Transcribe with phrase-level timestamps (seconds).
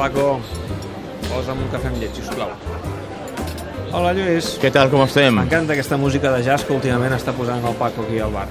[0.00, 0.40] Paco.
[1.28, 2.48] Posa'm un cafè amb llet, sisplau.
[3.92, 4.54] Hola, Lluís.
[4.62, 5.34] Què tal, com estem?
[5.36, 8.46] M'encanta aquesta música de jazz que últimament està posant el Paco aquí al bar.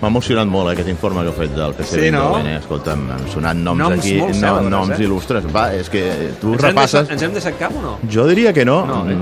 [0.00, 2.24] M'ha emocionat molt eh, aquest informe que heu fet del PC Sí, no?
[2.38, 2.56] eh?
[2.58, 4.98] Escolta'm, han sonat noms, Noms aquí, molt cèlebres, noms eh?
[5.06, 5.46] il·lustres.
[5.54, 6.02] Va, és que
[6.40, 6.98] tu Ens repasses...
[7.06, 7.94] deixat, ens hem deixat cap o no?
[8.12, 8.78] Jo diria que no.
[8.88, 9.16] No, eh?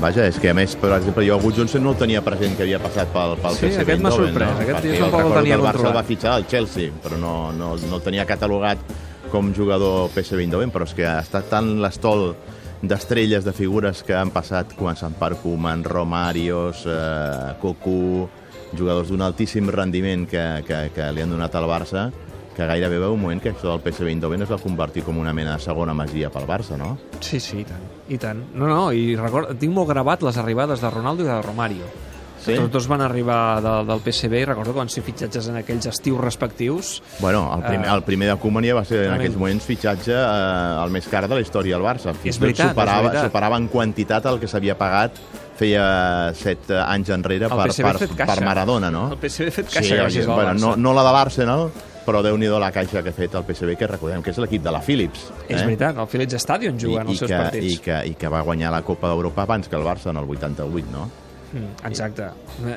[0.00, 2.64] Vaja, és que a més, per exemple, jo Agut Johnson no el tenia present que
[2.66, 4.54] havia passat pel, pel Sí, PSV aquest m'ha sorprès.
[4.54, 4.62] No?
[4.64, 5.98] Aquest Perquè tampoc el tenia que el Barça el controlat.
[5.98, 8.86] va fitxar al Chelsea, però no, no, no el tenia catalogat
[9.30, 12.34] com jugador PSV Eindhoven, però és que ha estat tan l'estol
[12.82, 18.28] d'estrelles, de figures que han passat, començant per Koeman, Romarios, eh, Cocu,
[18.76, 22.08] jugadors d'un altíssim rendiment que, que, que li han donat al Barça,
[22.56, 25.34] que gairebé veu un moment que això del PSV Eindhoven es va convertir com una
[25.36, 26.96] mena de segona masia pel Barça, no?
[27.20, 27.88] Sí, sí, i tant.
[28.10, 28.42] I tant.
[28.54, 31.90] No, no, i record, tinc molt gravat les arribades de Ronaldo i de Romario.
[32.40, 32.54] Sí?
[32.56, 35.90] Tots dos van arribar de, del PSV i recordo que van ser fitxatges en aquells
[35.90, 36.94] estius respectius.
[37.20, 40.14] Bueno, el primer, Eh, el primer de Koeman ja va ser en aquells moments fitxatge
[40.16, 42.14] eh, el més car de la història del Barça.
[42.16, 43.28] Fins És veritat, és superava, veritat.
[43.30, 45.20] superava en quantitat el que s'havia pagat
[45.60, 49.10] feia set anys enrere El per, per, per Maradona, no?
[49.12, 51.66] El PSV ha fet caixa sí, gràcies bueno, no, no la de l'Arsenal,
[52.06, 54.62] però déu nhi la caixa que ha fet el PSV, que recordem que és l'equip
[54.64, 55.28] de la Philips.
[55.48, 57.74] És veritat, el Philips Stadium jugant I, els i, seus que, partits.
[57.74, 60.24] i, que, I que va guanyar la Copa d'Europa abans que el Barça en el
[60.24, 61.10] 88, no?
[61.52, 62.28] Mm, exacte.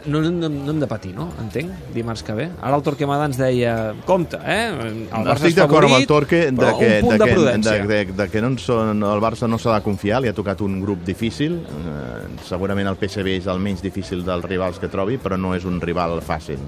[0.05, 1.27] No, no, no, no hem de patir, no?
[1.41, 1.69] Entenc?
[1.93, 2.47] Dimarts que ve.
[2.61, 3.73] Ara el Torquemada ens deia,
[4.07, 4.63] compte, eh?
[4.73, 7.75] El Barça Estic d'acord amb el Torque de que, de de que, prudència.
[7.83, 10.37] de, de, de que no en són, el Barça no s'ha de confiar, li ha
[10.37, 11.59] tocat un grup difícil.
[11.61, 15.69] Eh, segurament el PSV és el menys difícil dels rivals que trobi, però no és
[15.69, 16.65] un rival fàcil.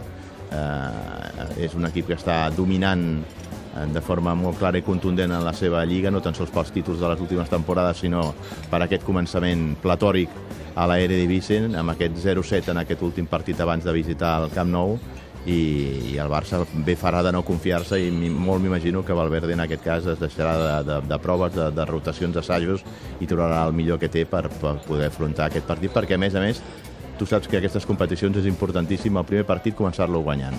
[0.53, 3.54] Eh, és un equip que està dominant eh,
[3.91, 7.01] de forma molt clara i contundent en la seva lliga, no tan sols pels títols
[7.01, 8.29] de les últimes temporades, sinó
[8.71, 10.31] per aquest començament platòric
[10.75, 14.71] a la Eredivisie, amb aquest 0-7 en aquest últim partit abans de visitar el Camp
[14.71, 14.97] Nou,
[15.45, 19.61] i, i el Barça bé farà de no confiar-se i molt m'imagino que Valverde en
[19.65, 22.81] aquest cas es deixarà de, de, de proves, de, de rotacions, d'assajos
[23.21, 26.35] i trobarà el millor que té per, per poder afrontar aquest partit perquè a més
[26.35, 26.63] a més
[27.19, 30.57] tu saps que aquestes competicions és importantíssim el primer partit començar-lo guanyant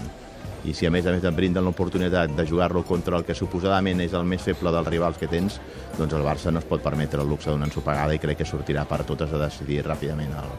[0.66, 4.00] i si a més a més et brinden l'oportunitat de jugar-lo contra el que suposadament
[4.04, 5.60] és el més feble dels rivals que tens,
[5.96, 8.84] doncs el Barça no es pot permetre el luxe d'una ensopegada i crec que sortirà
[8.88, 10.50] per totes a decidir ràpidament el,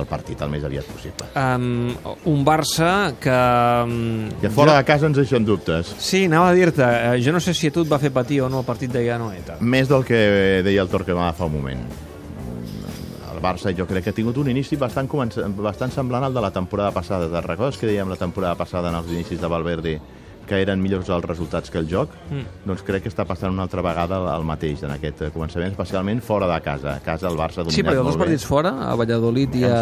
[0.00, 1.30] el partit el més aviat possible.
[1.38, 1.94] Um,
[2.32, 3.38] un Barça que...
[3.86, 5.94] Um, Que fora de casa ens deixen dubtes.
[6.02, 8.42] Sí, anava a dir-te, eh, jo no sé si a tu et va fer patir
[8.42, 9.60] o no el partit de Anoeta.
[9.60, 11.84] Més del que deia el Torquemada fa un moment.
[13.42, 15.10] Barça jo crec que ha tingut un inici bastant,
[15.58, 17.28] bastant semblant al de la temporada passada.
[17.28, 20.00] Te'n recordes que dèiem la temporada passada en els inicis de Valverde
[20.46, 22.12] que eren millors els resultats que el joc?
[22.30, 22.66] Mm.
[22.66, 26.48] Doncs crec que està passant una altra vegada el mateix en aquest començament, especialment fora
[26.50, 26.96] de casa.
[26.96, 29.64] A casa el Barça ha dominat Sí, perquè molt dos partits fora, a Valladolid i
[29.68, 29.72] a,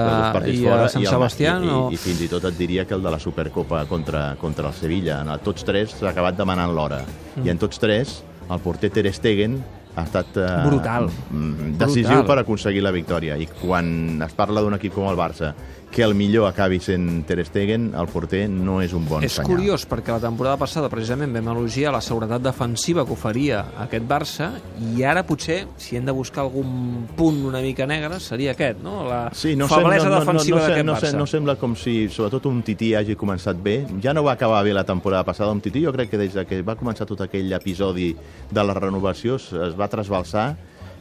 [0.47, 1.82] i a Sant Sebastià, i, no...
[1.88, 4.76] i, i, fins i tot et diria que el de la Supercopa contra, contra el
[4.76, 5.20] Sevilla.
[5.25, 7.03] En tots tres s'ha acabat demanant l'hora.
[7.37, 7.47] Mm.
[7.47, 8.20] I en tots tres
[8.50, 9.60] el porter Ter Stegen
[9.96, 11.08] ha estat eh, Brutal.
[11.30, 12.26] mm, decisiu Brutal.
[12.26, 13.36] per aconseguir la victòria.
[13.38, 15.54] I quan es parla d'un equip com el Barça,
[15.90, 19.48] que el millor acabi sent Ter Stegen, el porter no és un bon És senyal.
[19.50, 24.52] curiós, perquè la temporada passada precisament vam elogiar la seguretat defensiva que oferia aquest Barça
[24.94, 29.02] i ara potser, si hem de buscar algun punt una mica negre, seria aquest, no?
[29.08, 31.12] La Sí, no, sem- feblesa no, no, defensiva no, no, d'aquest no, Barça.
[31.12, 33.84] no, no sembla com si, sobretot, un tití hagi començat bé.
[34.00, 35.82] Ja no va acabar bé la temporada passada un tití.
[35.82, 38.14] Jo crec que des de que va començar tot aquell episodi
[38.48, 40.52] de la renovació es, es va trasbalsar.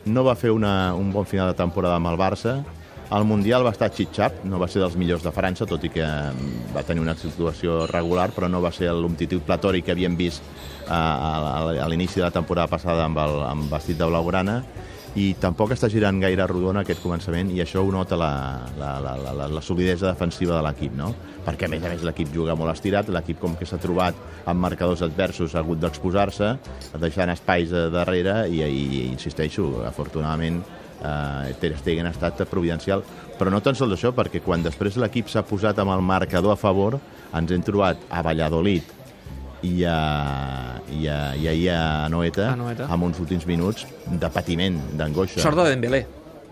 [0.10, 2.60] No va fer una, un bon final de temporada amb el Barça.
[3.10, 6.06] El Mundial va estar xitxap, no va ser dels millors de França, tot i que
[6.06, 10.46] mm, va tenir una situació regular, però no va ser l'omtitud platòric que havíem vist
[10.86, 11.32] a, a,
[11.74, 14.60] a l'inici de la temporada passada amb el amb vestit de blaugrana
[15.18, 18.32] i tampoc està girant gaire rodona aquest començament i això ho nota la,
[18.78, 21.14] la, la, la, la, solidesa defensiva de l'equip, no?
[21.46, 24.62] Perquè a més a més l'equip juga molt estirat, l'equip com que s'ha trobat amb
[24.62, 26.52] marcadors adversos ha hagut d'exposar-se,
[27.02, 30.62] deixant espais darrere i, i insisteixo, afortunadament
[31.02, 33.04] eh, Ter Stegen ha estat providencial,
[33.40, 36.60] però no tan sols això, perquè quan després l'equip s'ha posat amb el marcador a
[36.60, 37.00] favor,
[37.34, 38.99] ens hem trobat a Valladolid
[39.64, 42.88] i a, i a, i ahir a Noeta, A Anoeta.
[42.92, 45.42] amb uns últims minuts de patiment, d'angoixa.
[45.44, 46.06] Sort de Dembélé.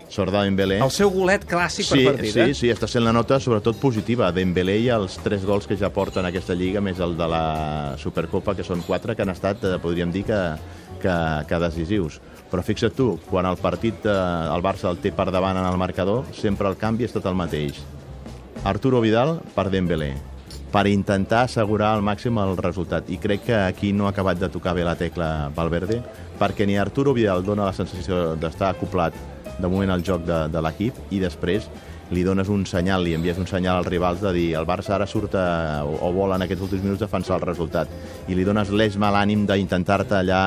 [0.08, 0.78] Sort de Dembélé.
[0.84, 2.54] El seu golet clàssic Sí, per partit, sí, eh?
[2.56, 4.30] sí, està sent la nota sobretot positiva.
[4.32, 7.42] Dembélé i els tres gols que ja porten en aquesta lliga, més el de la
[8.00, 10.40] Supercopa, que són quatre, que han estat, eh, podríem dir, que,
[11.02, 11.18] que,
[11.48, 12.20] que decisius.
[12.48, 14.16] Però fixa't tu, quan el partit eh,
[14.54, 17.36] el Barça el té per davant en el marcador, sempre el canvi ha estat el
[17.36, 17.80] mateix.
[18.64, 20.14] Arturo Vidal per Dembélé
[20.72, 23.08] per intentar assegurar al màxim el resultat.
[23.08, 26.02] I crec que aquí no ha acabat de tocar bé la tecla Valverde,
[26.38, 29.14] perquè ni Arturo Vidal dona la sensació d'estar acoplat
[29.58, 31.66] de moment al joc de, de l'equip i després
[32.10, 35.06] li dones un senyal, li envies un senyal als rivals de dir el Barça ara
[35.06, 37.90] surt a, o, o vol en aquests últims minuts defensar el resultat
[38.28, 40.42] i li dones l'eix mal ànim d'intentar-te allà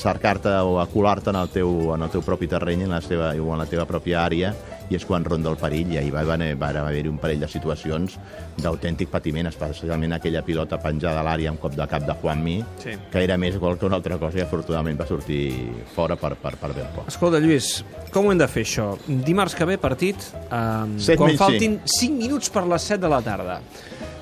[0.00, 3.34] cercar-te o a colar-te en, el teu, en el teu propi terreny en la seva,
[3.36, 4.54] o en la teva pròpia àrea
[4.90, 7.48] i és quan ronda el perill i ahir va, va, va haver-hi un parell de
[7.48, 8.18] situacions
[8.60, 12.90] d'autèntic patiment, especialment aquella pilota penjada a l'àrea amb cop de cap de Juanmi, Sí.
[13.10, 15.54] que era més gol que una altra cosa i afortunadament va sortir
[15.94, 17.04] fora per, per, per Belpo.
[17.08, 18.90] Escolta, Lluís, com ho hem de fer, això?
[19.06, 20.16] Dimarts que ve, partit,
[20.50, 23.60] eh, quan faltin 5 minuts per les 7 de la tarda.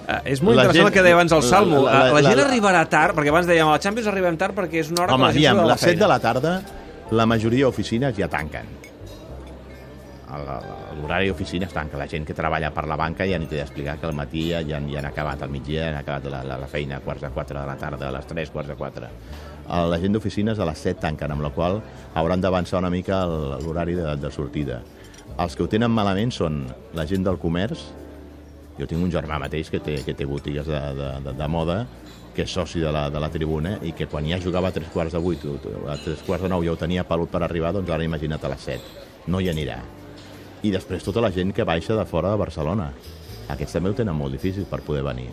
[0.02, 1.82] Eh, és molt La interessant gent- el que deia abans el la- Salmo.
[1.84, 4.36] la- La, la- la, gent la- arribarà tard, perquè abans dèiem a la Champions arribem
[4.36, 5.98] tard perquè és una hora Home, que la gent aviam, surt de a les 7
[6.00, 6.62] de la tarda
[7.12, 8.66] la majoria d'oficines ja tanquen.
[10.32, 11.98] L'horari d'oficines tanca.
[11.98, 14.62] La gent que treballa per la banca ja ni t'he d'explicar que al matí ja,
[14.64, 17.30] ja, ja han acabat al migdia, han acabat la, la, la feina a quarts de
[17.34, 19.08] 4 de la tarda, a les 3, quarts de 4.
[19.68, 21.80] El- La gent d'oficines a les 7 tanquen, amb la qual
[22.14, 24.80] hauran d'avançar una mica l'horari de, de sortida.
[25.38, 26.64] Els que ho tenen malament són
[26.94, 27.84] la gent del comerç,
[28.78, 31.82] jo tinc un germà mateix que té, que té botigues de, de, de, de moda,
[32.34, 34.88] que és soci de la, de la tribuna, i que quan ja jugava a tres
[34.92, 35.42] quarts de vuit,
[35.88, 38.48] a tres quarts de nou ja ho tenia pelut per arribar, doncs ara imagina't a
[38.54, 38.80] les set.
[39.28, 39.76] No hi anirà.
[40.62, 42.92] I després tota la gent que baixa de fora de Barcelona.
[43.50, 45.30] Aquests també ho tenen molt difícil per poder venir.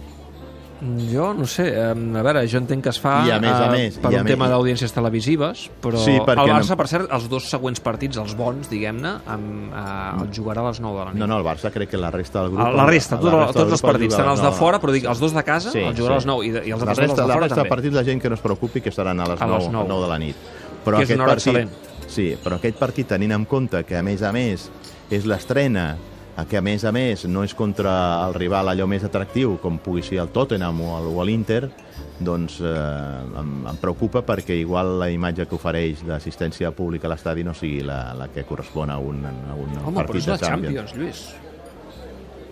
[1.11, 3.71] Jo no sé, a veure, jo entenc que es fa I a més a eh,
[3.73, 6.87] més, per i a un més- tema d'audiències televisives, però Sí, el Barça, no- per
[6.87, 11.03] cert, els dos següents partits, els bons, diguem-ne, eh, el jugarà a les 9 de
[11.05, 11.19] la nit.
[11.19, 12.61] No, no, el Barça crec que la resta del grup...
[12.63, 14.93] A la resta, la tot, resta del tots els partits, tant els de fora, però
[14.95, 16.29] dic, els dos de casa, Sí, els jugarà a les sí.
[16.31, 17.95] 9 i, i els la altres resta, dos els de la fora resta de partits
[17.99, 19.87] la gent que no es preocupi que estaran a les A 9, les 9.
[19.89, 20.35] 9 de la nit.
[20.85, 21.69] Però Que és una hora excel·lent.
[22.07, 24.71] Sí, però aquest partit, tenint en compte que, a més a més,
[25.09, 25.93] és l'estrena,
[26.47, 27.91] que, a més a més, no és contra
[28.27, 31.65] el rival allò més atractiu, com pugui ser el Tottenham o l'Inter,
[32.19, 32.69] doncs eh,
[33.41, 37.83] em, em preocupa perquè igual la imatge que ofereix d'assistència pública a l'estadi no sigui
[37.87, 40.93] la, la que correspon a un, a un Home, però partit és la de Champions.
[40.93, 41.27] Champions, Lluís.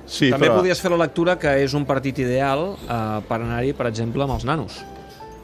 [0.07, 0.61] Sí, També però...
[0.61, 4.37] podies fer la lectura que és un partit ideal eh, per anar-hi, per exemple, amb
[4.37, 4.79] els nanos,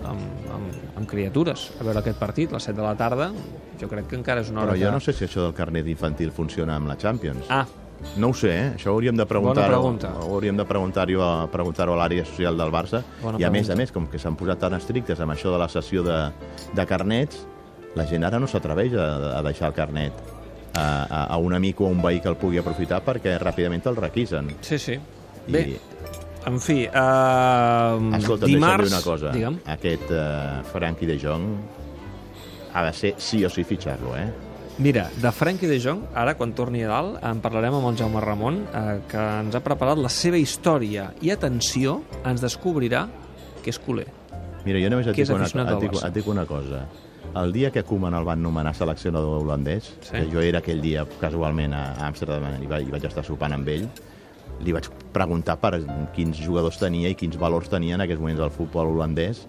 [0.04, 3.32] amb, amb, amb criatures, a veure aquest partit, a les 7 de la tarda,
[3.80, 4.98] jo crec que encara és una hora Però jo que...
[4.98, 7.46] no sé si això del carnet infantil funciona amb la Champions.
[7.50, 7.66] Ah,
[8.20, 8.72] No ho sé, eh?
[8.76, 10.10] això ho hauríem de preguntar pregunta.
[10.20, 13.74] hauríem de preguntar-ho a, preguntar a l'àrea social del Barça Bona i a més pregunta.
[13.74, 16.18] a més, com que s'han posat tan estrictes amb això de la sessió de,
[16.76, 17.46] de carnets
[17.96, 20.12] la gent ara no s'atreveix a, a deixar el carnet
[20.76, 23.88] a, a, a un amic o a un veí que el pugui aprofitar perquè ràpidament
[23.88, 25.00] el requisen sí, sí.
[25.48, 25.64] I, Bé,
[26.50, 28.90] en fi, eh, escolta, dimarts...
[28.90, 29.60] dir una cosa Digue'm.
[29.76, 31.48] aquest uh, Frankie de Jong
[32.74, 34.28] ha de ser sí o sí fitxar-lo, eh?
[34.80, 38.22] Mira, de Frenkie de Jong, ara, quan torni a dalt, en parlarem amb el Jaume
[38.24, 41.12] Ramon, eh, que ens ha preparat la seva història.
[41.22, 43.04] I, atenció, ens descobrirà
[43.62, 44.08] que és culer.
[44.66, 46.88] Mira, jo només et dic, una, et, dic, et dic una cosa.
[47.38, 50.10] El dia que Koeman el van nomenar seleccionador holandès, sí.
[50.16, 53.70] que jo era aquell dia casualment a Amsterdam i vaig, i vaig estar sopant amb
[53.70, 53.86] ell,
[54.64, 55.82] li vaig preguntar per
[56.16, 59.46] quins jugadors tenia i quins valors tenia en aquests moments del futbol holandès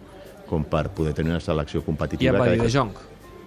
[0.49, 2.33] com per poder tenir una selecció I competitiva.
[2.37, 2.91] em va que dir de Jong.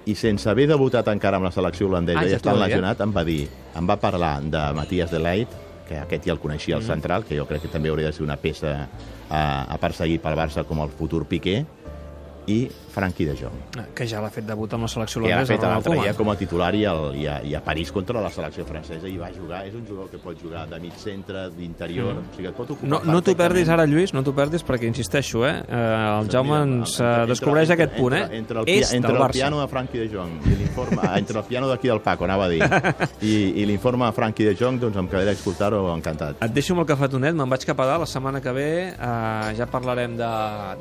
[0.06, 2.68] i sense haver debutat encara amb la selecció holandesa Ah, i ja estant dir, eh?
[2.68, 5.48] lesionat, em va dir, em va parlar de Matías de Leit,
[5.88, 6.88] que aquest ja el coneixia al Mm.
[6.88, 8.88] central, que jo crec que també hauria de ser una peça
[9.30, 11.66] a, a perseguir pel Barça com el futur Piqué,
[12.48, 13.58] i Frankie de Jong,
[13.94, 16.30] Que ja l'ha fet debut amb la selecció que ha holandesa, fet l'altre dia com
[16.32, 19.28] a titular i, el, i, a, i a París contra la selecció francesa i va
[19.36, 22.32] jugar, és un jugador que pot jugar de mig centre, d'interior, Mm.
[22.32, 24.88] o sigui, et pot ocupar No, no t'ho perdis ara, Lluís, no t'ho perdis, perquè
[24.88, 25.54] insisteixo, eh?
[25.68, 28.22] eh el Jaume ens eh, Entre- descobreix entre- aquest punt, eh?
[28.24, 31.02] Entre, entre el, pi- és entre el piano de Frankie de Jong i l'informe...
[31.04, 32.64] ah, entre el piano d'aquí del Paco, anava a dir,
[33.22, 36.42] i, i l'informe de Frankie de Jong, doncs em quedaré a escoltar-ho encantat.
[36.48, 38.06] Et deixo amb el cafetonet, me'n vaig cap a dalt.
[38.08, 40.32] La setmana que ve eh, ja parlarem de,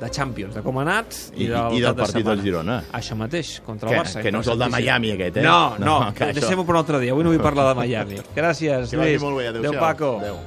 [0.01, 2.35] de Champions, de com ha anat i, I, del, i del cap de partit setmana.
[2.37, 2.77] del Girona.
[2.93, 4.23] Això mateix, contra Que, el Barça.
[4.23, 4.69] que no és el de.
[4.69, 5.43] Miami, aquest, eh?
[5.43, 7.13] No, no, que això- deixem-ho per un altre dia.
[7.13, 8.21] Avui no vull parlar de Miami.
[8.37, 9.23] Gràcies, Que vagi Lluís.
[9.23, 9.73] molt bé, adéu-siau.
[9.73, 10.19] Adéu, Paco.
[10.21, 10.39] Adéu.